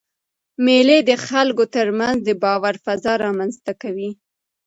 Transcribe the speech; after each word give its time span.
مېلې 0.65 0.97
د 1.09 1.11
خلکو 1.27 1.63
ترمنځ 1.75 2.17
د 2.23 2.29
باور 2.43 2.75
فضا 2.85 3.13
رامنځ 3.25 3.53
ته 3.65 3.73
کوي. 3.81 4.11